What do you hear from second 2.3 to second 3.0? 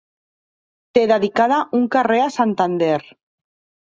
Santander.